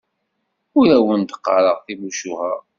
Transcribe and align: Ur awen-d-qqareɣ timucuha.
Ur 0.77 0.87
awen-d-qqareɣ 0.97 1.77
timucuha. 1.85 2.53